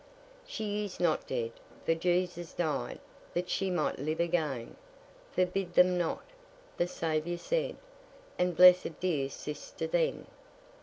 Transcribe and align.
She 0.47 0.83
is 0.83 0.99
not 0.99 1.27
dead, 1.27 1.51
for 1.85 1.93
Jesus 1.93 2.53
died 2.53 2.97
That 3.35 3.51
she 3.51 3.69
might 3.69 3.99
live 3.99 4.19
again. 4.19 4.75
"Forbid 5.31 5.75
them 5.75 5.95
not," 5.95 6.23
the 6.77 6.87
Saviour 6.87 7.37
said, 7.37 7.75
And 8.39 8.57
blessed 8.57 8.99
dear 8.99 9.29
sister 9.29 9.85
then. 9.85 10.25